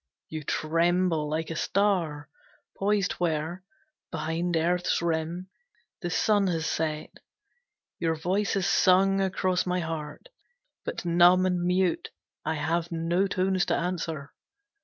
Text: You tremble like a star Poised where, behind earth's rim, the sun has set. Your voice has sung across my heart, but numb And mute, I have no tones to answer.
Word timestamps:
You 0.29 0.41
tremble 0.43 1.29
like 1.29 1.51
a 1.51 1.55
star 1.55 2.27
Poised 2.75 3.11
where, 3.19 3.63
behind 4.09 4.57
earth's 4.57 4.99
rim, 4.99 5.51
the 6.01 6.09
sun 6.09 6.47
has 6.47 6.65
set. 6.65 7.11
Your 7.99 8.15
voice 8.15 8.55
has 8.55 8.65
sung 8.65 9.21
across 9.21 9.67
my 9.67 9.81
heart, 9.81 10.29
but 10.85 11.05
numb 11.05 11.45
And 11.45 11.61
mute, 11.61 12.09
I 12.43 12.55
have 12.55 12.91
no 12.91 13.27
tones 13.27 13.63
to 13.67 13.75
answer. 13.75 14.33